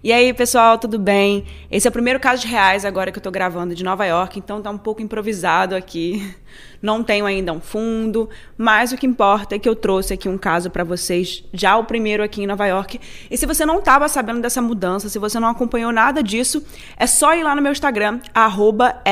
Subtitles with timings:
[0.00, 1.44] E aí, pessoal, tudo bem?
[1.68, 4.38] Esse é o primeiro caso de reais agora que eu tô gravando de Nova York,
[4.38, 6.36] então tá um pouco improvisado aqui.
[6.80, 10.38] Não tenho ainda um fundo, mas o que importa é que eu trouxe aqui um
[10.38, 13.00] caso para vocês, já o primeiro aqui em Nova York.
[13.28, 16.64] E se você não estava sabendo dessa mudança, se você não acompanhou nada disso,
[16.96, 19.02] é só ir lá no meu Instagram, arroba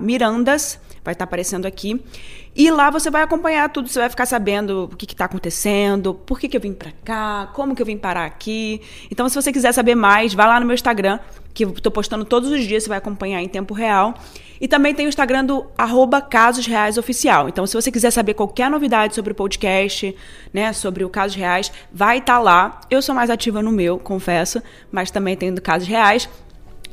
[0.00, 2.02] Mirandas, vai estar tá aparecendo aqui.
[2.54, 6.38] E lá você vai acompanhar tudo, você vai ficar sabendo o que está acontecendo, por
[6.38, 8.82] que, que eu vim para cá, como que eu vim parar aqui.
[9.10, 11.18] Então, se você quiser saber mais, vai lá no meu Instagram,
[11.54, 14.14] que estou postando todos os dias, você vai acompanhar em tempo real.
[14.60, 17.48] E também tem o Instagram do arroba Casos Reais Oficial.
[17.48, 20.14] Então, se você quiser saber qualquer novidade sobre o podcast,
[20.52, 22.80] né, sobre o Casos Reais, vai estar tá lá.
[22.90, 26.28] Eu sou mais ativa no meu, confesso, mas também tem do Casos Reais.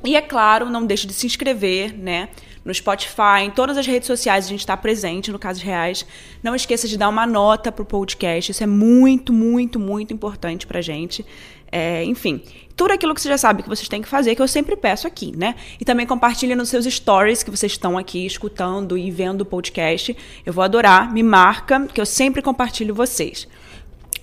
[0.04, 2.30] E é claro, não deixe de se inscrever, né?
[2.70, 6.06] No Spotify, em todas as redes sociais a gente está presente no Casos Reais.
[6.44, 10.80] Não esqueça de dar uma nota pro podcast, isso é muito, muito, muito importante pra
[10.80, 11.26] gente.
[11.72, 12.44] É, enfim,
[12.76, 15.08] tudo aquilo que você já sabe que vocês têm que fazer, que eu sempre peço
[15.08, 15.56] aqui, né?
[15.80, 20.16] E também compartilhe nos seus stories que vocês estão aqui escutando e vendo o podcast.
[20.46, 23.48] Eu vou adorar, me marca, que eu sempre compartilho vocês.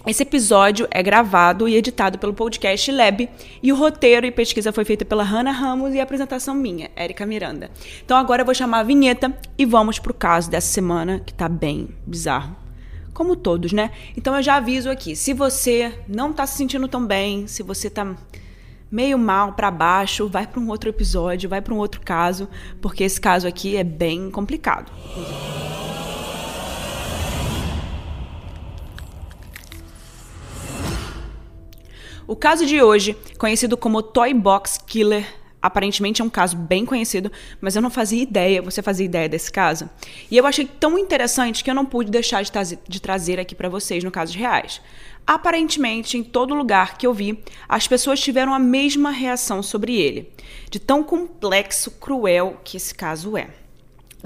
[0.06, 3.28] Esse episódio é gravado e editado pelo podcast Lab
[3.60, 7.26] e o roteiro e pesquisa foi feita pela Hannah Ramos e a apresentação minha, Érica
[7.26, 7.72] Miranda.
[8.04, 11.48] Então agora eu vou chamar a vinheta e vamos pro caso dessa semana que tá
[11.48, 12.54] bem bizarro.
[13.12, 13.90] Como todos, né?
[14.16, 17.90] Então eu já aviso aqui, se você não tá se sentindo tão bem, se você
[17.90, 18.14] tá
[18.88, 22.48] meio mal para baixo, vai para um outro episódio, vai para um outro caso,
[22.80, 24.92] porque esse caso aqui é bem complicado.
[32.28, 35.24] O caso de hoje, conhecido como Toy Box Killer,
[35.62, 39.52] aparentemente é um caso bem conhecido, mas eu não fazia ideia, você fazia ideia desse
[39.52, 39.88] caso?
[40.28, 43.54] E eu achei tão interessante que eu não pude deixar de, trazer, de trazer aqui
[43.54, 44.80] para vocês no caso reais.
[45.24, 50.28] Aparentemente, em todo lugar que eu vi, as pessoas tiveram a mesma reação sobre ele,
[50.68, 53.50] de tão complexo, cruel que esse caso é.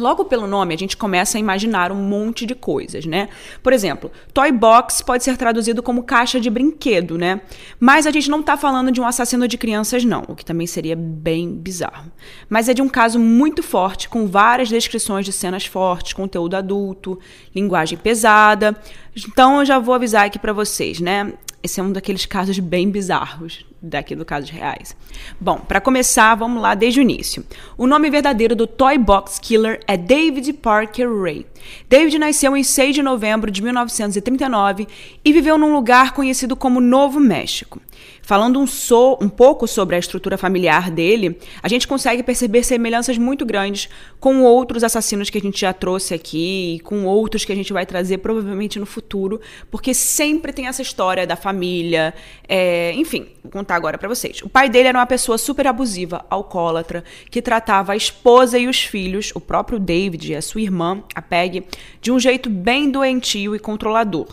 [0.00, 3.28] Logo pelo nome, a gente começa a imaginar um monte de coisas, né?
[3.62, 7.42] Por exemplo, toy box pode ser traduzido como caixa de brinquedo, né?
[7.78, 10.66] Mas a gente não tá falando de um assassino de crianças, não, o que também
[10.66, 12.10] seria bem bizarro.
[12.48, 17.19] Mas é de um caso muito forte, com várias descrições de cenas fortes, conteúdo adulto,
[17.54, 18.75] linguagem pesada.
[19.16, 21.32] Então eu já vou avisar aqui para vocês, né?
[21.62, 24.97] Esse é um daqueles casos bem bizarros daqui do casos reais.
[25.38, 27.44] Bom, para começar, vamos lá desde o início.
[27.76, 31.47] O nome verdadeiro do Toy Box Killer é David Parker Ray.
[31.88, 34.87] David nasceu em 6 de novembro de 1939
[35.22, 37.81] e viveu num lugar conhecido como Novo México.
[38.30, 43.18] Falando um, so, um pouco sobre a estrutura familiar dele, a gente consegue perceber semelhanças
[43.18, 43.88] muito grandes
[44.20, 47.72] com outros assassinos que a gente já trouxe aqui e com outros que a gente
[47.72, 52.14] vai trazer provavelmente no futuro, porque sempre tem essa história da família.
[52.48, 54.40] É, enfim, vou contar agora para vocês.
[54.42, 57.02] O pai dele era uma pessoa super abusiva, alcoólatra,
[57.32, 61.20] que tratava a esposa e os filhos, o próprio David e a sua irmã, a
[61.20, 61.64] Peg,
[62.00, 64.28] de um jeito bem doentio e controlador.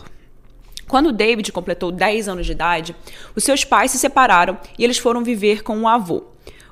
[0.88, 2.96] Quando David completou 10 anos de idade,
[3.36, 6.24] os seus pais se separaram e eles foram viver com o avô.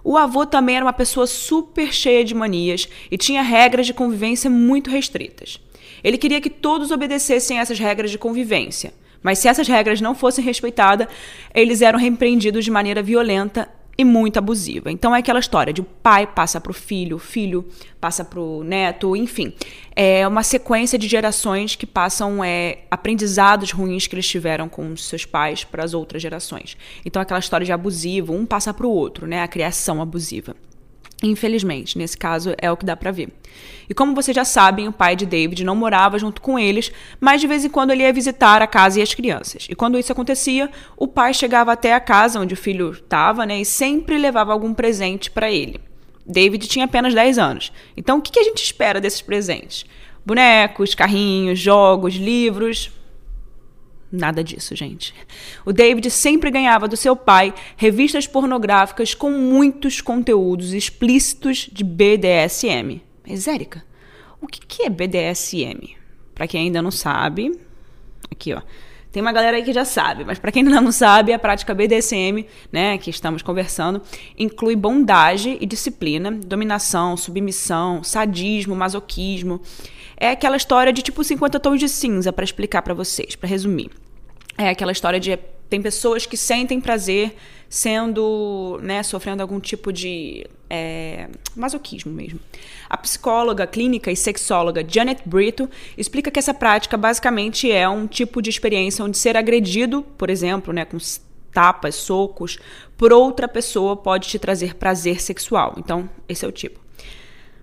[0.03, 4.49] O avô também era uma pessoa super cheia de manias e tinha regras de convivência
[4.49, 5.61] muito restritas.
[6.03, 10.45] Ele queria que todos obedecessem essas regras de convivência, mas se essas regras não fossem
[10.45, 11.09] respeitadas,
[11.55, 13.69] eles eram repreendidos de maneira violenta
[13.99, 14.91] e muito abusiva.
[14.91, 17.67] Então é aquela história de o pai passa para o filho, o filho
[18.01, 19.55] passa para o neto, enfim.
[19.95, 25.25] É uma sequência de gerações que passam é, aprendizados ruins que eles tiveram com seus
[25.25, 26.77] pais para as outras gerações.
[27.05, 29.43] Então aquela história de abusivo, um passa para o outro, né?
[29.43, 30.55] A criação abusiva.
[31.23, 33.31] Infelizmente, nesse caso é o que dá para ver.
[33.89, 37.41] E como vocês já sabem, o pai de David não morava junto com eles, mas
[37.41, 39.67] de vez em quando ele ia visitar a casa e as crianças.
[39.71, 43.61] E quando isso acontecia, o pai chegava até a casa onde o filho estava, né,
[43.61, 45.81] e sempre levava algum presente para ele.
[46.27, 47.73] David tinha apenas 10 anos.
[47.97, 49.87] Então, o que a gente espera desses presentes?
[50.25, 52.91] Bonecos, carrinhos, jogos, livros,
[54.11, 55.13] Nada disso, gente.
[55.65, 63.03] O David sempre ganhava do seu pai revistas pornográficas com muitos conteúdos explícitos de BDSM.
[63.27, 63.85] Mas, Érica,
[64.41, 65.97] o que é BDSM?
[66.35, 67.59] Para quem ainda não sabe,
[68.31, 68.63] aqui ó.
[69.11, 71.75] Tem uma galera aí que já sabe, mas para quem ainda não sabe, a prática
[71.75, 74.03] BDSM, né, que estamos conversando,
[74.39, 79.63] inclui bondade e disciplina, dominação, submissão, sadismo, masoquismo
[80.17, 83.91] é aquela história de tipo 50 tons de cinza para explicar para vocês, para resumir.
[84.59, 85.39] É aquela história de
[85.69, 87.35] tem pessoas que sentem prazer
[87.69, 92.39] sendo, né, sofrendo algum tipo de é, masoquismo mesmo.
[92.89, 95.69] A psicóloga clínica e sexóloga Janet Brito
[95.99, 100.73] explica que essa prática basicamente é um tipo de experiência onde ser agredido, por exemplo,
[100.73, 100.97] né, com
[101.53, 102.59] tapas, socos,
[102.97, 105.75] por outra pessoa pode te trazer prazer sexual.
[105.79, 106.79] Então, esse é o tipo.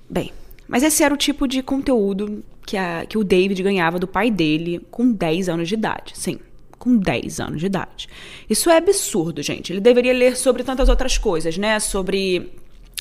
[0.10, 0.34] Bem,
[0.68, 4.30] mas esse era o tipo de conteúdo que, a, que o David ganhava do pai
[4.32, 6.14] dele com 10 anos de idade.
[6.16, 6.40] Sim,
[6.84, 8.10] com 10 anos de idade.
[8.50, 9.72] Isso é absurdo, gente.
[9.72, 11.80] Ele deveria ler sobre tantas outras coisas, né?
[11.80, 12.52] Sobre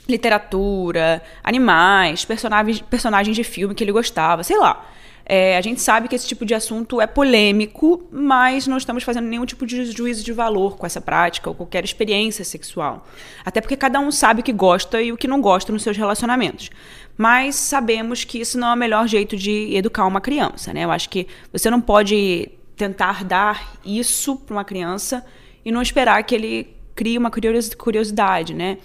[0.09, 4.89] literatura, animais, personagens, personagens de filme que ele gostava, sei lá.
[5.27, 9.27] É, a gente sabe que esse tipo de assunto é polêmico, mas não estamos fazendo
[9.27, 13.05] nenhum tipo de juízo de valor com essa prática ou qualquer experiência sexual.
[13.45, 15.97] Até porque cada um sabe o que gosta e o que não gosta nos seus
[15.97, 16.71] relacionamentos.
[17.19, 20.85] Mas sabemos que isso não é o melhor jeito de educar uma criança, né?
[20.85, 22.49] Eu acho que você não pode
[22.83, 25.25] tentar dar isso para uma criança
[25.65, 28.79] e não esperar que ele crie uma curiosidade, né?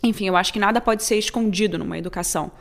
[0.00, 2.52] Enfim, eu acho que nada pode ser escondido numa educação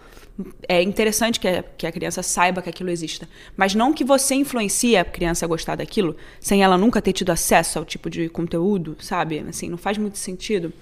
[0.67, 3.27] é interessante que a, que a criança saiba que aquilo exista.
[3.55, 7.31] Mas não que você influencie a criança a gostar daquilo, sem ela nunca ter tido
[7.31, 9.43] acesso ao tipo de conteúdo, sabe?
[9.47, 10.73] Assim, não faz muito sentido.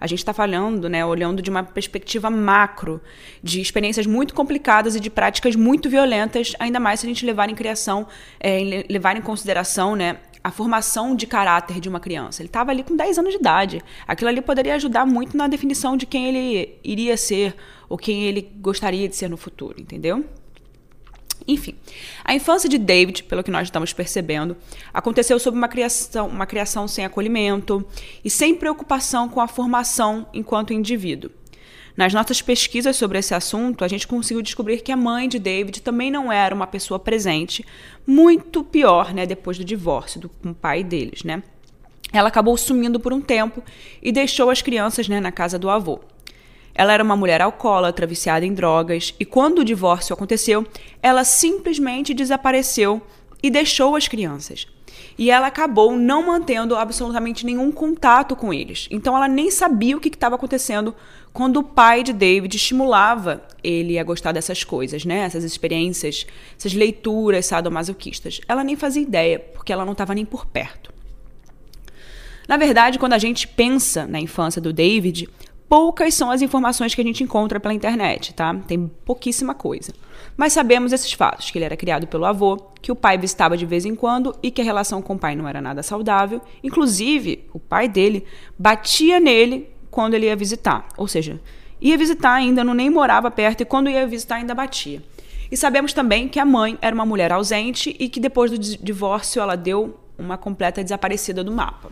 [0.00, 3.00] A gente está falando, né, olhando de uma perspectiva macro,
[3.42, 7.48] de experiências muito complicadas e de práticas muito violentas, ainda mais se a gente levar
[7.48, 8.06] em criação,
[8.38, 12.42] é, levar em consideração, né, a formação de caráter de uma criança.
[12.42, 13.82] Ele estava ali com 10 anos de idade.
[14.06, 17.56] Aquilo ali poderia ajudar muito na definição de quem ele iria ser
[17.88, 20.24] ou quem ele gostaria de ser no futuro, entendeu?
[21.46, 21.74] Enfim,
[22.24, 24.56] a infância de David, pelo que nós estamos percebendo,
[24.92, 27.84] aconteceu sob uma criação, uma criação sem acolhimento
[28.24, 31.30] e sem preocupação com a formação enquanto indivíduo.
[31.96, 35.80] Nas nossas pesquisas sobre esse assunto, a gente conseguiu descobrir que a mãe de David
[35.80, 37.64] também não era uma pessoa presente,
[38.06, 41.42] muito pior, né, depois do divórcio do com o pai deles, né?
[42.12, 43.62] Ela acabou sumindo por um tempo
[44.02, 46.00] e deixou as crianças, né, na casa do avô.
[46.74, 50.66] Ela era uma mulher alcoólatra, viciada em drogas, e quando o divórcio aconteceu,
[51.02, 53.00] ela simplesmente desapareceu
[53.42, 54.66] e deixou as crianças.
[55.16, 58.88] E ela acabou não mantendo absolutamente nenhum contato com eles.
[58.90, 60.94] Então ela nem sabia o que estava acontecendo
[61.32, 65.18] quando o pai de David estimulava ele a gostar dessas coisas, né?
[65.20, 66.26] Essas experiências,
[66.58, 68.40] essas leituras sadomasoquistas.
[68.48, 70.92] Ela nem fazia ideia, porque ela não estava nem por perto.
[72.48, 75.28] Na verdade, quando a gente pensa na infância do David,
[75.68, 78.54] poucas são as informações que a gente encontra pela internet, tá?
[78.66, 79.92] Tem pouquíssima coisa.
[80.36, 83.66] Mas sabemos esses fatos: que ele era criado pelo avô, que o pai visitava de
[83.66, 86.40] vez em quando e que a relação com o pai não era nada saudável.
[86.62, 88.24] Inclusive, o pai dele
[88.58, 90.88] batia nele quando ele ia visitar.
[90.96, 91.40] Ou seja,
[91.80, 95.02] ia visitar ainda, não nem morava perto e quando ia visitar ainda batia.
[95.50, 99.40] E sabemos também que a mãe era uma mulher ausente e que depois do divórcio
[99.40, 101.90] ela deu uma completa desaparecida do mapa.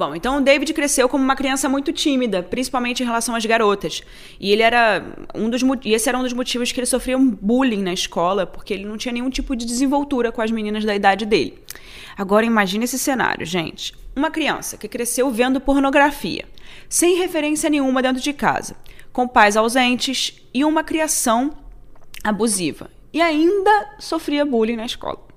[0.00, 4.02] Bom, então o David cresceu como uma criança muito tímida, principalmente em relação às garotas.
[4.40, 5.04] E ele era
[5.34, 8.46] um dos e esse era um dos motivos que ele sofria um bullying na escola,
[8.46, 11.62] porque ele não tinha nenhum tipo de desenvoltura com as meninas da idade dele.
[12.16, 13.92] Agora imagine esse cenário, gente.
[14.16, 16.46] Uma criança que cresceu vendo pornografia,
[16.88, 18.76] sem referência nenhuma dentro de casa,
[19.12, 21.50] com pais ausentes e uma criação
[22.24, 22.90] abusiva.
[23.12, 25.29] E ainda sofria bullying na escola.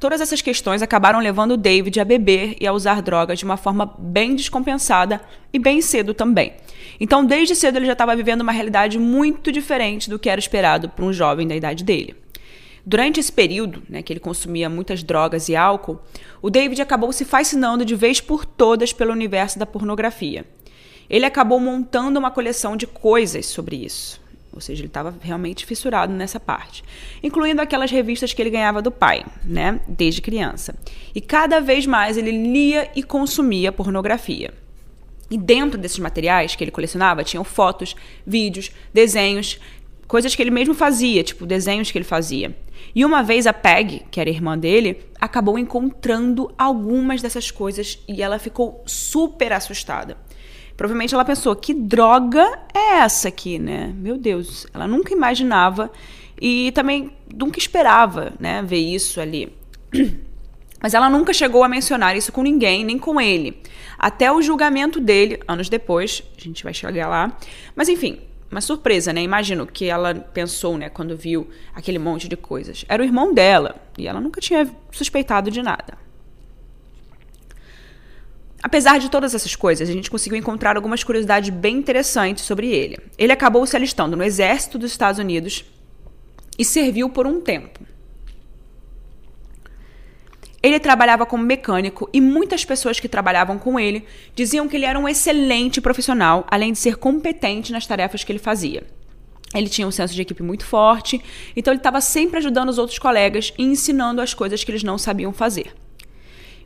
[0.00, 3.94] Todas essas questões acabaram levando David a beber e a usar drogas de uma forma
[3.98, 5.20] bem descompensada
[5.52, 6.54] e bem cedo também.
[6.98, 10.88] Então, desde cedo, ele já estava vivendo uma realidade muito diferente do que era esperado
[10.88, 12.16] para um jovem da idade dele.
[12.84, 16.00] Durante esse período, né, que ele consumia muitas drogas e álcool,
[16.40, 20.46] o David acabou se fascinando de vez por todas pelo universo da pornografia.
[21.10, 24.19] Ele acabou montando uma coleção de coisas sobre isso.
[24.52, 26.82] Ou seja, ele estava realmente fissurado nessa parte,
[27.22, 30.74] incluindo aquelas revistas que ele ganhava do pai, né, desde criança.
[31.14, 34.52] E cada vez mais ele lia e consumia pornografia.
[35.30, 37.94] E dentro desses materiais que ele colecionava tinham fotos,
[38.26, 39.60] vídeos, desenhos,
[40.08, 42.56] coisas que ele mesmo fazia, tipo desenhos que ele fazia.
[42.92, 48.20] E uma vez a Peg, que era irmã dele, acabou encontrando algumas dessas coisas e
[48.20, 50.16] ela ficou super assustada.
[50.80, 53.92] Provavelmente ela pensou: que droga é essa aqui, né?
[53.94, 55.92] Meu Deus, ela nunca imaginava
[56.40, 59.52] e também nunca esperava, né, ver isso ali.
[60.80, 63.60] Mas ela nunca chegou a mencionar isso com ninguém, nem com ele.
[63.98, 67.36] Até o julgamento dele, anos depois, a gente vai chegar lá.
[67.76, 68.18] Mas enfim,
[68.50, 69.20] uma surpresa, né?
[69.20, 72.86] Imagino que ela pensou, né, quando viu aquele monte de coisas.
[72.88, 75.99] Era o irmão dela e ela nunca tinha suspeitado de nada.
[78.62, 82.98] Apesar de todas essas coisas, a gente conseguiu encontrar algumas curiosidades bem interessantes sobre ele.
[83.16, 85.64] Ele acabou se alistando no exército dos Estados Unidos
[86.58, 87.80] e serviu por um tempo.
[90.62, 94.98] Ele trabalhava como mecânico e muitas pessoas que trabalhavam com ele diziam que ele era
[94.98, 98.82] um excelente profissional, além de ser competente nas tarefas que ele fazia.
[99.54, 101.20] Ele tinha um senso de equipe muito forte,
[101.56, 104.98] então ele estava sempre ajudando os outros colegas e ensinando as coisas que eles não
[104.98, 105.74] sabiam fazer.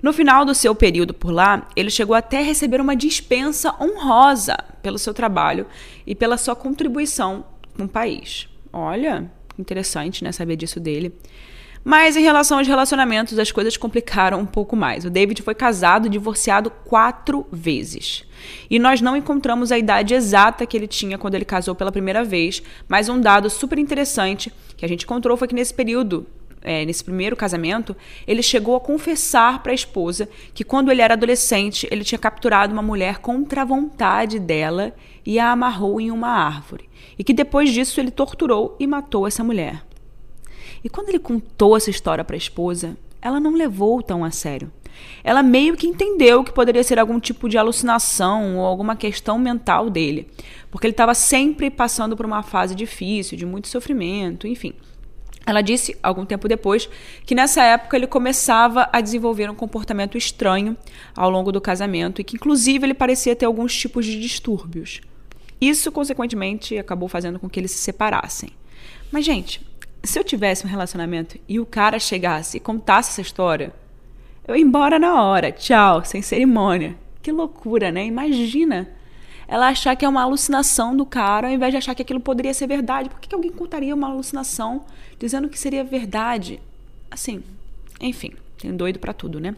[0.04, 4.54] No final do seu período por lá, ele chegou até a receber uma dispensa honrosa
[4.82, 5.66] pelo seu trabalho
[6.06, 7.42] e pela sua contribuição
[7.74, 8.46] com o país.
[8.70, 11.10] Olha, interessante, né, saber disso dele.
[11.82, 15.06] Mas em relação aos relacionamentos, as coisas complicaram um pouco mais.
[15.06, 18.26] O David foi casado e divorciado quatro vezes.
[18.68, 22.22] E nós não encontramos a idade exata que ele tinha quando ele casou pela primeira
[22.22, 26.26] vez, mas um dado super interessante que a gente encontrou foi que nesse período
[26.64, 27.94] é, nesse primeiro casamento,
[28.26, 32.72] ele chegou a confessar para a esposa que quando ele era adolescente, ele tinha capturado
[32.72, 34.94] uma mulher contra a vontade dela
[35.24, 36.88] e a amarrou em uma árvore.
[37.18, 39.84] E que depois disso ele torturou e matou essa mulher.
[40.82, 44.72] E quando ele contou essa história para a esposa, ela não levou tão a sério.
[45.22, 49.90] Ela meio que entendeu que poderia ser algum tipo de alucinação ou alguma questão mental
[49.90, 50.28] dele,
[50.70, 54.74] porque ele estava sempre passando por uma fase difícil, de muito sofrimento, enfim.
[55.46, 56.88] Ela disse, algum tempo depois,
[57.26, 60.76] que nessa época ele começava a desenvolver um comportamento estranho
[61.14, 65.00] ao longo do casamento e que, inclusive, ele parecia ter alguns tipos de distúrbios.
[65.60, 68.50] Isso, consequentemente, acabou fazendo com que eles se separassem.
[69.12, 69.60] Mas, gente,
[70.02, 73.72] se eu tivesse um relacionamento e o cara chegasse e contasse essa história,
[74.46, 76.96] eu ia embora na hora, tchau, sem cerimônia.
[77.22, 78.04] Que loucura, né?
[78.04, 78.88] Imagina
[79.46, 82.54] ela achar que é uma alucinação do cara, ao invés de achar que aquilo poderia
[82.54, 83.08] ser verdade.
[83.08, 84.84] Por que, que alguém contaria uma alucinação
[85.18, 86.60] dizendo que seria verdade?
[87.10, 87.42] Assim,
[88.00, 89.54] enfim, tem doido para tudo, né?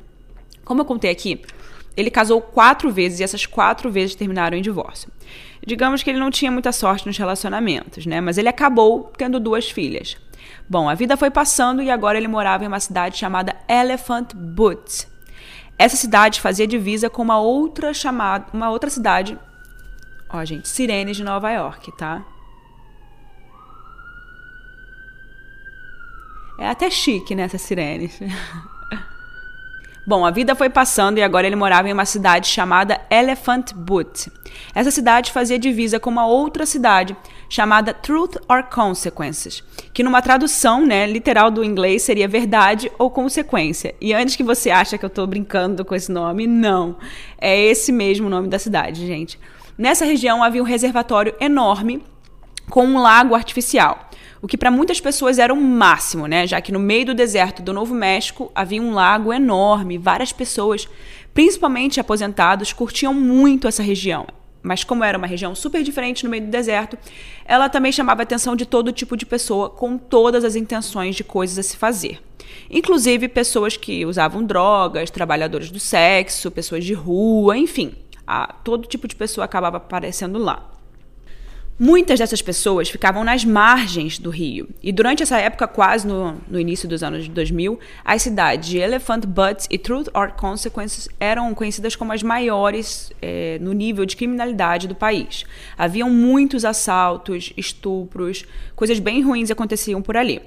[0.65, 1.41] Como eu contei aqui,
[1.97, 5.11] ele casou quatro vezes e essas quatro vezes terminaram em divórcio.
[5.67, 8.21] Digamos que ele não tinha muita sorte nos relacionamentos, né?
[8.21, 10.17] Mas ele acabou tendo duas filhas.
[10.69, 15.07] Bom, a vida foi passando e agora ele morava em uma cidade chamada Elephant Butte.
[15.79, 19.39] Essa cidade fazia divisa com uma outra chamada, uma outra cidade,
[20.31, 22.25] ó, gente, Sirenes de Nova York, tá?
[26.59, 28.19] É até chique né, sirenes.
[30.07, 34.31] Bom, a vida foi passando e agora ele morava em uma cidade chamada Elephant Butte.
[34.73, 37.17] Essa cidade fazia divisa com uma outra cidade
[37.49, 43.97] chamada Truth or Consequences, que numa tradução, né, literal do inglês seria verdade ou consequência.
[44.01, 46.97] E antes que você ache que eu estou brincando com esse nome, não.
[47.37, 49.41] É esse mesmo nome da cidade, gente.
[49.79, 52.03] Nessa região havia um reservatório enorme
[52.71, 54.07] com um lago artificial
[54.47, 56.47] o que para muitas pessoas era o máximo, né?
[56.47, 60.89] Já que no meio do deserto do Novo México havia um lago enorme, várias pessoas,
[61.33, 64.27] principalmente aposentados, curtiam muito essa região.
[64.63, 66.99] Mas como era uma região super diferente no meio do deserto,
[67.45, 71.25] ela também chamava a atenção de todo tipo de pessoa com todas as intenções de
[71.25, 72.21] coisas a se fazer.
[72.71, 77.95] Inclusive pessoas que usavam drogas, trabalhadores do sexo, pessoas de rua, enfim,
[78.27, 80.71] a, todo tipo de pessoa acabava aparecendo lá.
[81.79, 86.59] Muitas dessas pessoas ficavam nas margens do rio, e durante essa época, quase no, no
[86.59, 91.95] início dos anos 2000, as cidades de Elephant Butte e Truth or Consequences eram conhecidas
[91.95, 95.45] como as maiores é, no nível de criminalidade do país.
[95.77, 100.41] Haviam muitos assaltos, estupros, coisas bem ruins aconteciam por ali.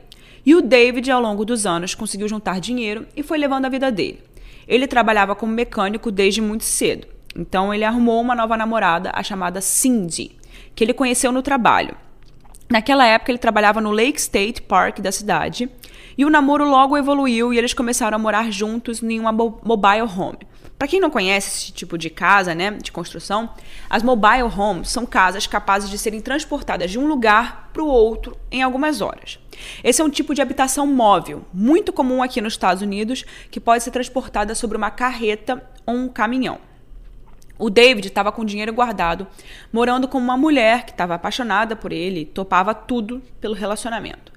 [0.44, 3.92] E o David, ao longo dos anos, conseguiu juntar dinheiro e foi levando a vida
[3.92, 4.20] dele.
[4.68, 9.62] Ele trabalhava como mecânico desde muito cedo, então ele arrumou uma nova namorada, a chamada
[9.62, 10.40] Cindy
[10.80, 11.94] que ele conheceu no trabalho.
[12.70, 15.70] Naquela época, ele trabalhava no Lake State Park da cidade
[16.18, 20.38] e o namoro logo evoluiu e eles começaram a morar juntos em uma mobile home.
[20.78, 23.50] Para quem não conhece esse tipo de casa, né, de construção,
[23.90, 28.38] as mobile homes são casas capazes de serem transportadas de um lugar para o outro
[28.50, 29.38] em algumas horas.
[29.84, 33.84] Esse é um tipo de habitação móvel, muito comum aqui nos Estados Unidos, que pode
[33.84, 36.69] ser transportada sobre uma carreta ou um caminhão.
[37.60, 39.28] O David estava com dinheiro guardado,
[39.72, 44.32] morando com uma mulher que estava apaixonada por ele, topava tudo pelo relacionamento.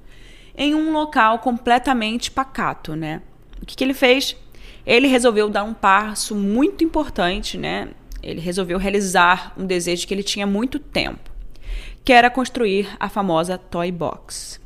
[0.56, 3.22] Em um local completamente pacato, né?
[3.62, 4.36] O que, que ele fez?
[4.84, 7.90] Ele resolveu dar um passo muito importante, né?
[8.20, 11.30] Ele resolveu realizar um desejo que ele tinha muito tempo,
[12.04, 14.60] que era construir a famosa Toy Box.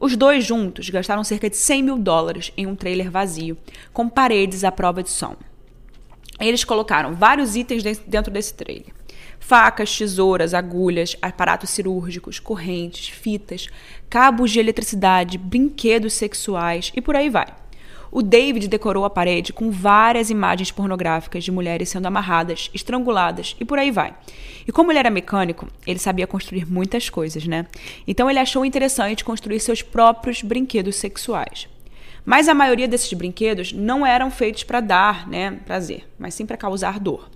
[0.00, 3.58] Os dois juntos gastaram cerca de 100 mil dólares em um trailer vazio,
[3.92, 5.36] com paredes à prova de som.
[6.40, 8.92] Eles colocaram vários itens dentro desse trailer.
[9.38, 13.68] Facas, tesouras, agulhas, aparatos cirúrgicos, correntes, fitas,
[14.08, 17.46] cabos de eletricidade, brinquedos sexuais e por aí vai.
[18.12, 23.64] O David decorou a parede com várias imagens pornográficas de mulheres sendo amarradas, estranguladas e
[23.64, 24.14] por aí vai.
[24.66, 27.66] E como ele era mecânico, ele sabia construir muitas coisas, né?
[28.06, 31.68] Então ele achou interessante construir seus próprios brinquedos sexuais.
[32.24, 36.56] Mas a maioria desses brinquedos não eram feitos para dar né, prazer, mas sim para
[36.56, 37.28] causar dor.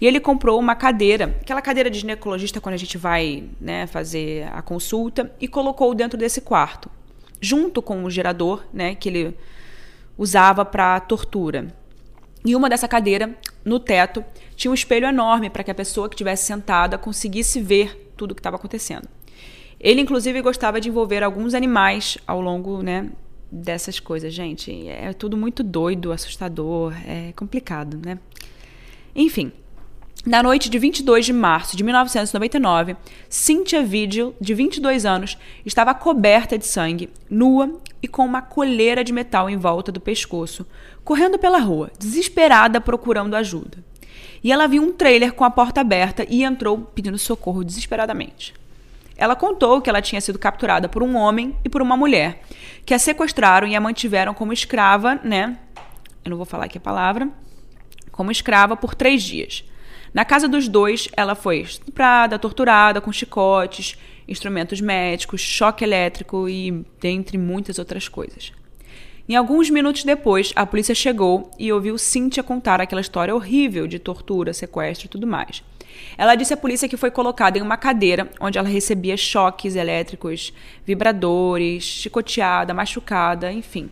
[0.00, 4.48] E ele comprou uma cadeira, aquela cadeira de ginecologista quando a gente vai né, fazer
[4.52, 6.90] a consulta, e colocou dentro desse quarto,
[7.40, 9.36] junto com o gerador, né, que ele
[10.18, 11.68] usava para tortura.
[12.44, 16.14] E uma dessa cadeira, no teto, tinha um espelho enorme para que a pessoa que
[16.14, 19.08] estivesse sentada conseguisse ver tudo o que estava acontecendo.
[19.80, 23.10] Ele, inclusive, gostava de envolver alguns animais ao longo né,
[23.50, 24.32] dessas coisas.
[24.32, 28.18] Gente, é tudo muito doido, assustador, é complicado, né?
[29.14, 29.52] Enfim,
[30.26, 32.96] na noite de 22 de março de 1999,
[33.28, 39.12] Cynthia Vigil, de 22 anos, estava coberta de sangue, nua e com uma coleira de
[39.12, 40.66] metal em volta do pescoço,
[41.04, 43.78] correndo pela rua, desesperada procurando ajuda.
[44.42, 48.52] E ela viu um trailer com a porta aberta e entrou pedindo socorro desesperadamente.
[49.16, 52.42] Ela contou que ela tinha sido capturada por um homem e por uma mulher,
[52.84, 55.58] que a sequestraram e a mantiveram como escrava, né?
[56.24, 57.28] Eu não vou falar aqui a palavra.
[58.12, 59.64] Como escrava por três dias.
[60.12, 66.84] Na casa dos dois, ela foi estuprada, torturada com chicotes, instrumentos médicos, choque elétrico e
[67.00, 68.52] dentre muitas outras coisas.
[69.28, 73.98] Em alguns minutos depois, a polícia chegou e ouviu Cynthia contar aquela história horrível de
[73.98, 75.62] tortura, sequestro e tudo mais.
[76.16, 80.52] Ela disse à polícia que foi colocada em uma cadeira onde ela recebia choques elétricos,
[80.84, 83.90] vibradores, chicoteada, machucada, enfim.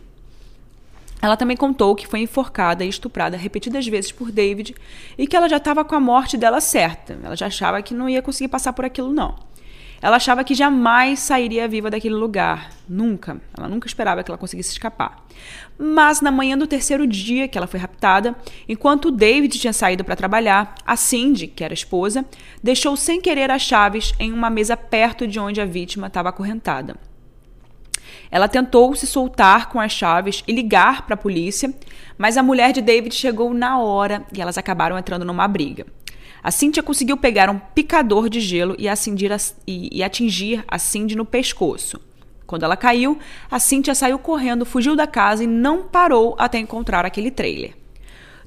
[1.21, 4.75] Ela também contou que foi enforcada e estuprada repetidas vezes por David
[5.17, 7.17] e que ela já estava com a morte dela certa.
[7.23, 9.35] Ela já achava que não ia conseguir passar por aquilo, não.
[10.01, 12.69] Ela achava que jamais sairia viva daquele lugar.
[12.87, 13.41] Nunca.
[13.57, 15.25] Ela nunca esperava que ela conseguisse escapar.
[15.77, 18.35] Mas na manhã do terceiro dia que ela foi raptada,
[18.69, 22.23] enquanto David tinha saído para trabalhar, a Cindy, que era esposa,
[22.61, 26.95] deixou sem querer as chaves em uma mesa perto de onde a vítima estava acorrentada.
[28.29, 31.73] Ela tentou se soltar com as chaves e ligar para a polícia,
[32.17, 35.85] mas a mulher de David chegou na hora e elas acabaram entrando numa briga.
[36.43, 38.93] A Cynthia conseguiu pegar um picador de gelo e, a,
[39.65, 41.99] e, e atingir a Cindy no pescoço.
[42.45, 43.17] Quando ela caiu,
[43.49, 47.73] a Cynthia saiu correndo, fugiu da casa e não parou até encontrar aquele trailer.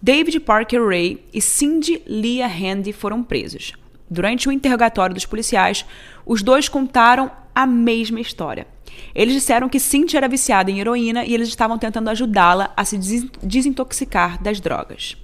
[0.01, 3.73] David Parker Ray e Cindy Leah Handy foram presos.
[4.09, 5.85] Durante o interrogatório dos policiais,
[6.25, 8.67] os dois contaram a mesma história.
[9.15, 12.97] Eles disseram que Cynthia era viciada em heroína e eles estavam tentando ajudá-la a se
[13.43, 15.17] desintoxicar das drogas.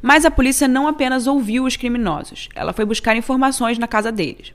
[0.00, 4.52] Mas a polícia não apenas ouviu os criminosos, ela foi buscar informações na casa deles.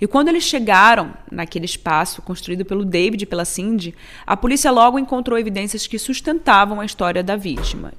[0.00, 3.94] E quando eles chegaram naquele espaço construído pelo David e pela Cindy,
[4.26, 7.92] a polícia logo encontrou evidências que sustentavam a história da vítima.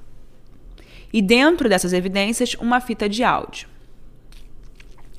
[1.12, 3.68] E dentro dessas evidências, uma fita de áudio.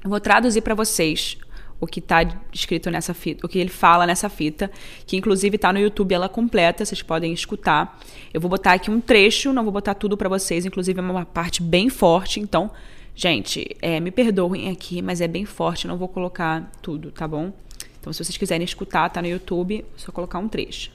[0.03, 1.37] Eu vou traduzir para vocês
[1.79, 2.19] o que está
[2.51, 4.71] escrito nessa fita, o que ele fala nessa fita,
[5.05, 7.99] que inclusive está no YouTube ela completa, vocês podem escutar.
[8.33, 11.25] Eu vou botar aqui um trecho, não vou botar tudo para vocês, inclusive é uma
[11.25, 12.71] parte bem forte, então,
[13.17, 17.51] gente, é, me perdoem aqui, mas é bem forte, não vou colocar tudo, tá bom?
[17.99, 20.91] Então, se vocês quiserem escutar, tá no YouTube, é só colocar um trecho.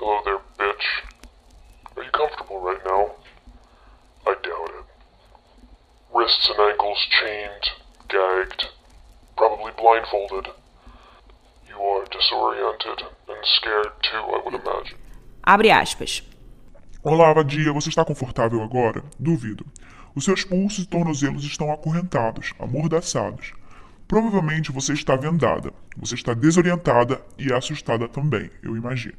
[0.00, 1.04] Hello there, bitch.
[1.94, 3.14] Are you comfortable right now?
[4.26, 4.86] I doubt it.
[6.14, 7.70] Wrists and ankles chained,
[8.08, 8.70] gagged
[9.36, 10.50] probably blindfolded.
[11.68, 14.98] You are disoriented and scared too, I would imagine.
[15.42, 16.22] Abre aspas.
[17.02, 19.04] Olá, Vadia, você está confortável agora?
[19.18, 19.66] Duvido.
[20.14, 23.52] Os seus pulsos e tornozelos estão acorrentados, amordaçados.
[24.06, 25.72] Provavelmente você está vendada.
[25.96, 29.16] Você está desorientada e assustada também, eu imagino.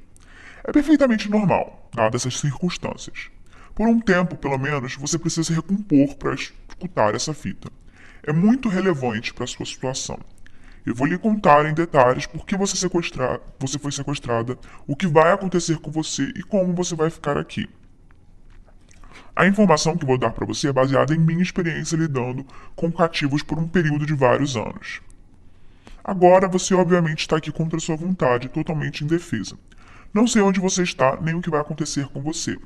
[0.64, 3.30] É perfeitamente normal, dadas essas circunstâncias.
[3.74, 7.72] Por um tempo, pelo menos, você precisa se recompor para escutar essa fita
[8.24, 10.20] é muito relevante para a sua situação.
[10.86, 12.76] Eu vou lhe contar em detalhes por que você,
[13.60, 17.70] você foi sequestrada, o que vai acontecer com você e como você vai ficar aqui.
[19.36, 23.42] A informação que vou dar para você é baseada em minha experiência lidando com cativos
[23.42, 25.02] por um período de vários anos.
[26.04, 29.58] Agora você obviamente está aqui contra sua vontade, totalmente indefesa.
[30.14, 32.58] Não sei onde você está, nem o que vai acontecer com você.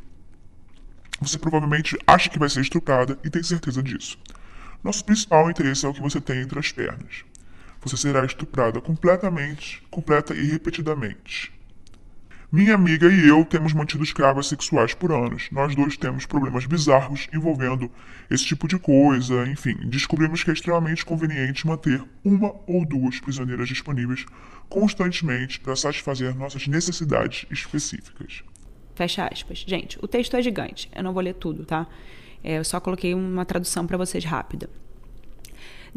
[1.22, 4.18] Você provavelmente acha que vai ser estuprada e tem certeza disso.
[4.84, 7.24] Nosso principal interesse é o que você tem entre as pernas.
[7.82, 11.55] Você será estuprada completamente, completa e repetidamente.
[12.56, 15.50] Minha amiga e eu temos mantido escravas sexuais por anos.
[15.52, 17.92] Nós dois temos problemas bizarros envolvendo
[18.32, 19.46] esse tipo de coisa.
[19.46, 24.26] Enfim, descobrimos que é extremamente conveniente manter uma ou duas prisioneiras disponíveis
[24.70, 28.42] constantemente para satisfazer nossas necessidades específicas.
[28.96, 29.66] Fecha aspas.
[29.68, 30.90] Gente, o texto é gigante.
[30.96, 31.86] Eu não vou ler tudo, tá?
[32.42, 34.70] É, eu só coloquei uma tradução para vocês rápida.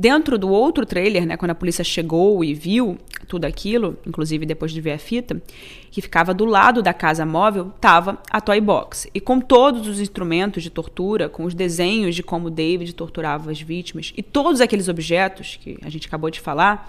[0.01, 4.71] Dentro do outro trailer, né, quando a polícia chegou e viu tudo aquilo, inclusive depois
[4.71, 5.43] de ver a fita,
[5.91, 9.11] que ficava do lado da casa móvel, estava a Toy Box.
[9.13, 13.61] E com todos os instrumentos de tortura, com os desenhos de como David torturava as
[13.61, 16.89] vítimas e todos aqueles objetos que a gente acabou de falar,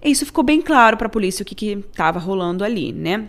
[0.00, 3.28] isso ficou bem claro para a polícia o que estava rolando ali, né?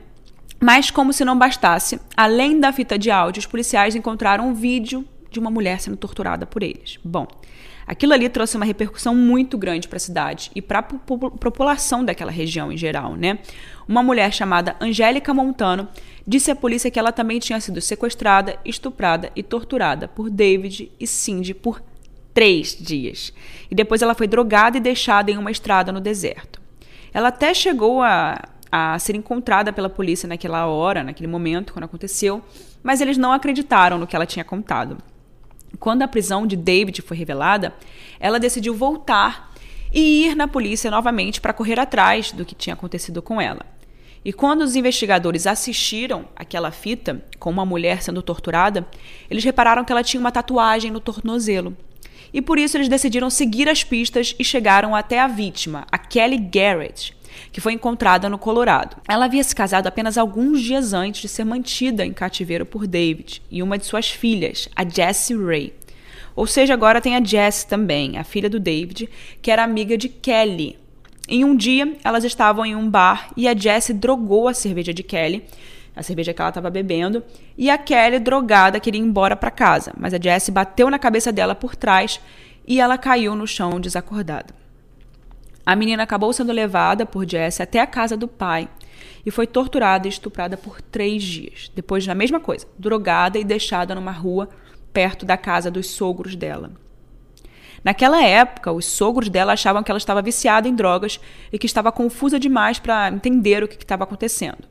[0.59, 5.03] Mas, como se não bastasse, além da fita de áudio, os policiais encontraram um vídeo
[5.31, 6.99] de uma mulher sendo torturada por eles.
[7.03, 7.25] Bom,
[7.89, 12.31] aquilo ali trouxe uma repercussão muito grande para a cidade e para a população daquela
[12.31, 13.39] região em geral, né?
[13.87, 15.87] Uma mulher chamada Angélica Montano
[16.25, 21.07] disse à polícia que ela também tinha sido sequestrada, estuprada e torturada por David e
[21.07, 21.81] Cindy por
[22.31, 23.33] três dias.
[23.71, 26.61] E depois ela foi drogada e deixada em uma estrada no deserto.
[27.11, 28.39] Ela até chegou a
[28.71, 32.43] a ser encontrada pela polícia naquela hora, naquele momento, quando aconteceu,
[32.83, 34.97] mas eles não acreditaram no que ela tinha contado.
[35.79, 37.73] Quando a prisão de David foi revelada,
[38.19, 39.53] ela decidiu voltar
[39.93, 43.65] e ir na polícia novamente para correr atrás do que tinha acontecido com ela.
[44.23, 48.85] E quando os investigadores assistiram aquela fita com uma mulher sendo torturada,
[49.29, 51.75] eles repararam que ela tinha uma tatuagem no tornozelo.
[52.33, 56.37] E por isso eles decidiram seguir as pistas e chegaram até a vítima, a Kelly
[56.37, 57.15] Garrett,
[57.51, 58.97] que foi encontrada no Colorado.
[59.07, 63.41] Ela havia se casado apenas alguns dias antes de ser mantida em cativeiro por David
[63.49, 65.73] e uma de suas filhas, a Jessie Ray.
[66.35, 69.09] Ou seja, agora tem a Jess também, a filha do David,
[69.41, 70.77] que era amiga de Kelly.
[71.27, 75.03] Em um dia, elas estavam em um bar e a Jessie drogou a cerveja de
[75.03, 75.43] Kelly,
[75.95, 77.23] a cerveja que ela estava bebendo,
[77.57, 81.31] e a Kelly, drogada, queria ir embora para casa, mas a Jessie bateu na cabeça
[81.31, 82.21] dela por trás
[82.65, 84.58] e ela caiu no chão desacordada.
[85.69, 88.67] A menina acabou sendo levada por Jesse até a casa do pai
[89.23, 91.71] e foi torturada e estuprada por três dias.
[91.75, 94.49] Depois, na mesma coisa, drogada e deixada numa rua
[94.91, 96.71] perto da casa dos sogros dela.
[97.83, 101.19] Naquela época, os sogros dela achavam que ela estava viciada em drogas
[101.53, 104.67] e que estava confusa demais para entender o que estava acontecendo.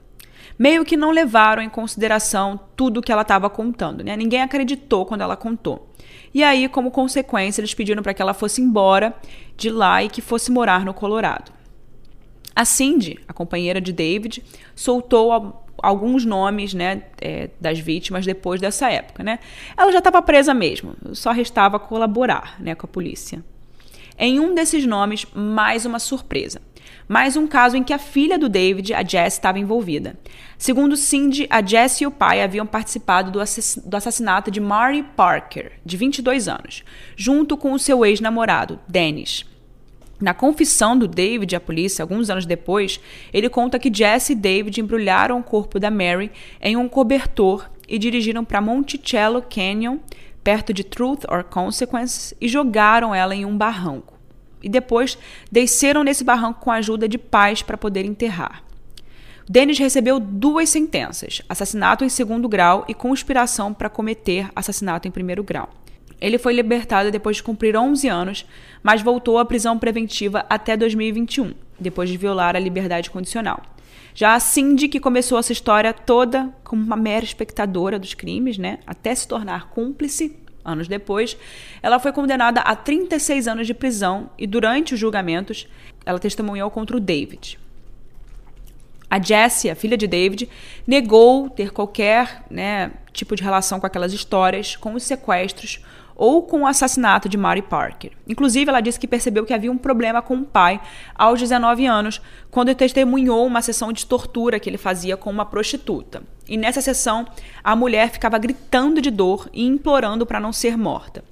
[0.59, 4.17] Meio que não levaram em consideração tudo o que ela estava contando, né?
[4.17, 5.95] Ninguém acreditou quando ela contou.
[6.33, 9.15] E aí, como consequência, eles pediram para que ela fosse embora
[9.57, 11.53] de lá e que fosse morar no Colorado.
[12.55, 14.43] A Cindy, a companheira de David,
[14.75, 19.23] soltou alguns nomes né, é, das vítimas depois dessa época.
[19.23, 19.39] Né?
[19.77, 23.45] Ela já estava presa mesmo, só restava colaborar né, com a polícia.
[24.19, 26.61] Em um desses nomes, mais uma surpresa.
[27.09, 30.19] Mais um caso em que a filha do David, a Jess, estava envolvida.
[30.59, 35.97] Segundo Cindy, a Jess e o pai haviam participado do, assassinato de Mary Parker, de
[35.97, 36.85] 22 anos,
[37.17, 39.47] junto com o seu ex-namorado, Dennis.
[40.21, 43.01] Na confissão do David à polícia, alguns anos depois,
[43.33, 47.99] ele conta que Jess e David embrulharam o corpo da Mary em um cobertor e
[47.99, 49.99] dirigiram para Monticello Canyon,
[50.45, 54.18] perto de Truth or Consequence, e jogaram ela em um barranco
[54.63, 55.19] e depois
[55.51, 58.63] desceram nesse barranco com a ajuda de pais para poder enterrar.
[59.49, 65.43] Dennis recebeu duas sentenças: assassinato em segundo grau e conspiração para cometer assassinato em primeiro
[65.43, 65.71] grau.
[66.21, 68.47] Ele foi libertado depois de cumprir 11 anos,
[68.83, 73.63] mas voltou à prisão preventiva até 2021, depois de violar a liberdade condicional.
[74.15, 78.81] Já a Cindy, que começou essa história toda como uma mera espectadora dos crimes, né,
[78.85, 80.37] até se tornar cúmplice,
[80.69, 81.37] Anos depois,
[81.83, 85.67] ela foi condenada a 36 anos de prisão e, durante os julgamentos,
[86.05, 87.59] ela testemunhou contra o David.
[89.11, 90.49] A Jessie, a filha de David,
[90.87, 95.81] negou ter qualquer né, tipo de relação com aquelas histórias, com os sequestros
[96.19, 98.11] ou com o assassinato de Mary Parker.
[98.27, 100.81] Inclusive, ela disse que percebeu que havia um problema com o pai
[101.15, 106.21] aos 19 anos, quando testemunhou uma sessão de tortura que ele fazia com uma prostituta.
[106.49, 107.25] E nessa sessão,
[107.63, 111.23] a mulher ficava gritando de dor e implorando para não ser morta.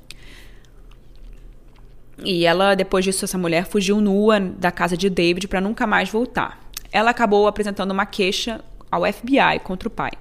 [2.24, 6.08] E ela, depois disso, essa mulher fugiu nua da casa de David para nunca mais
[6.08, 6.60] voltar.
[6.92, 10.12] Ela acabou apresentando uma queixa ao FBI contra o pai.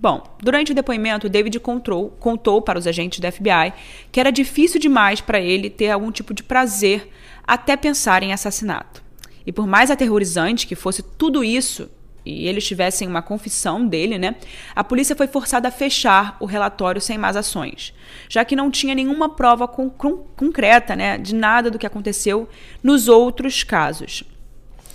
[0.00, 3.72] Bom, durante o depoimento, David contou, contou para os agentes do FBI
[4.12, 7.10] que era difícil demais para ele ter algum tipo de prazer
[7.44, 9.02] até pensar em assassinato.
[9.44, 11.90] E por mais aterrorizante que fosse tudo isso,
[12.24, 14.36] e eles tivessem uma confissão dele, né?
[14.76, 17.92] A polícia foi forçada a fechar o relatório sem mais ações,
[18.28, 22.48] já que não tinha nenhuma prova con concreta, né, de nada do que aconteceu
[22.82, 24.22] nos outros casos.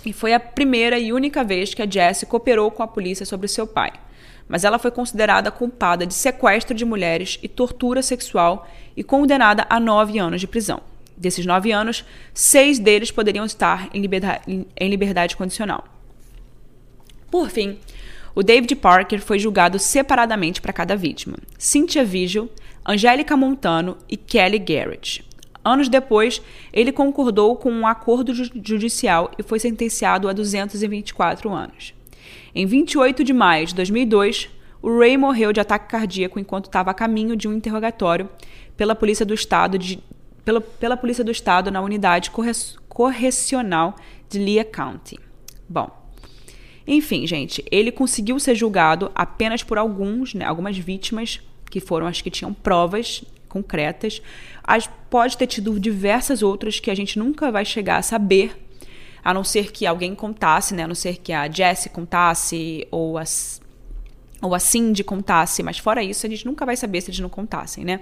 [0.06, 3.48] E foi a primeira e única vez que a Jessie cooperou com a polícia sobre
[3.48, 3.92] seu pai
[4.48, 9.80] mas ela foi considerada culpada de sequestro de mulheres e tortura sexual e condenada a
[9.80, 10.80] nove anos de prisão.
[11.16, 15.84] Desses nove anos, seis deles poderiam estar em liberdade, em liberdade condicional.
[17.30, 17.78] Por fim,
[18.34, 22.50] o David Parker foi julgado separadamente para cada vítima: Cynthia Vigil,
[22.84, 25.24] Angélica Montano e Kelly Garrett.
[25.64, 31.93] Anos depois, ele concordou com um acordo judicial e foi sentenciado a 224 anos.
[32.54, 34.48] Em 28 de maio de 2002,
[34.80, 38.28] o Ray morreu de ataque cardíaco enquanto estava a caminho de um interrogatório
[38.76, 39.98] pela Polícia do Estado, de,
[40.44, 42.30] pela, pela Polícia do Estado na unidade
[42.88, 43.96] correcional
[44.28, 45.18] de Lea County.
[45.68, 45.90] Bom,
[46.86, 51.40] Enfim, gente, ele conseguiu ser julgado apenas por alguns, né, algumas vítimas
[51.70, 54.20] que foram as que tinham provas concretas.
[54.62, 58.63] As, pode ter tido diversas outras que a gente nunca vai chegar a saber,
[59.24, 60.84] a não ser que alguém contasse, né?
[60.84, 63.62] A não ser que a Jessie contasse ou as
[64.42, 67.30] ou a Cindy contasse, mas fora isso, a gente nunca vai saber se eles não
[67.30, 68.00] contassem, né?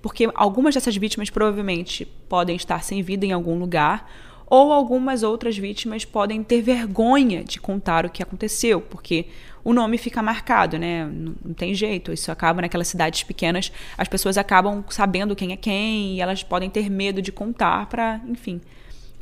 [0.00, 4.10] Porque algumas dessas vítimas provavelmente podem estar sem vida em algum lugar,
[4.46, 9.26] ou algumas outras vítimas podem ter vergonha de contar o que aconteceu, porque
[9.62, 11.04] o nome fica marcado, né?
[11.04, 16.16] Não, tem jeito, isso acaba naquelas cidades pequenas, as pessoas acabam sabendo quem é quem
[16.16, 18.62] e elas podem ter medo de contar para, enfim,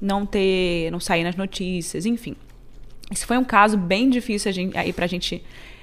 [0.01, 2.37] não ter, não sair nas notícias, enfim.
[3.11, 5.43] Esse foi um caso bem difícil aí pra gente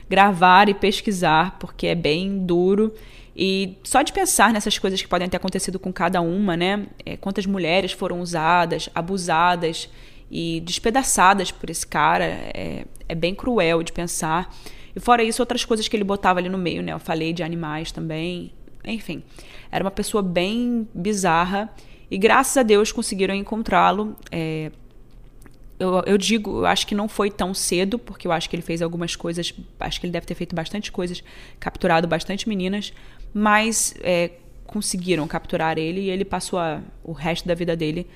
[0.10, 2.94] gravar e pesquisar, porque é bem duro.
[3.36, 6.88] E só de pensar nessas coisas que podem ter acontecido com cada uma, né?
[7.06, 9.90] É, quantas mulheres foram usadas, abusadas
[10.32, 14.52] e despedaçadas por esse cara, é, é bem cruel de pensar.
[14.96, 16.94] E fora isso, outras coisas que ele botava ali no meio, né?
[16.94, 18.52] Eu falei de animais também.
[18.84, 19.22] Enfim,
[19.72, 21.70] era uma pessoa bem bizarra.
[22.10, 24.16] E graças a Deus conseguiram encontrá-lo.
[24.32, 24.72] É,
[25.80, 28.64] eu, eu, digo, eu acho que não foi tão cedo, porque eu acho que ele
[28.64, 31.24] fez algumas coisas, acho que ele deve ter feito bastante coisas,
[31.60, 32.94] capturado bastante meninas,
[33.34, 34.32] mas é,
[34.66, 38.08] conseguiram capturar ele e ele passou a, o resto da vida dele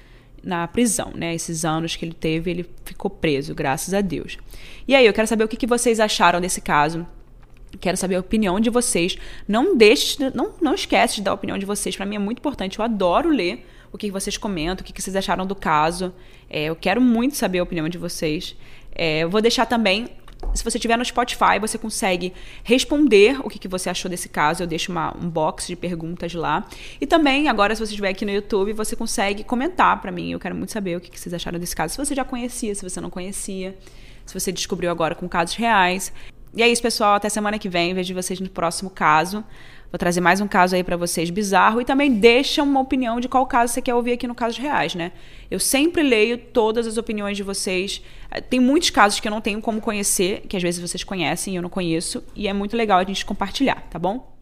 [0.44, 1.36] na prisão, né?
[1.36, 4.38] Esses anos que ele teve, ele ficou preso, graças a Deus.
[4.88, 7.06] E aí, eu quero saber o que, que vocês acharam desse caso.
[7.80, 9.18] Quero saber a opinião de vocês.
[9.48, 11.96] Não deixe, não, não esquece de dar a opinião de vocês.
[11.96, 12.80] Para mim é muito importante.
[12.80, 16.14] Eu adoro ler o que vocês comentam, o que vocês acharam do caso.
[16.50, 18.56] É, eu quero muito saber a opinião de vocês.
[18.94, 20.08] É, eu vou deixar também.
[20.56, 24.64] Se você estiver no Spotify, você consegue responder o que, que você achou desse caso.
[24.64, 26.68] Eu deixo uma, um box de perguntas lá.
[27.00, 30.32] E também, agora, se você estiver aqui no YouTube, você consegue comentar para mim.
[30.32, 31.94] Eu quero muito saber o que, que vocês acharam desse caso.
[31.94, 33.78] Se você já conhecia, se você não conhecia.
[34.26, 36.12] Se você descobriu agora com casos reais.
[36.54, 37.16] E é isso, pessoal.
[37.16, 37.94] Até semana que vem.
[37.94, 39.44] Vejo vocês no próximo caso.
[39.92, 43.28] Vou trazer mais um caso aí para vocês bizarro e também deixa uma opinião de
[43.28, 45.12] qual caso você quer ouvir aqui no Casos Reais, né?
[45.50, 48.02] Eu sempre leio todas as opiniões de vocês.
[48.32, 51.54] Eh, tem muitos casos que eu não tenho como conhecer, que às vezes vocês conhecem
[51.54, 54.41] e eu não conheço, e é muito legal a gente compartilhar, tá bom?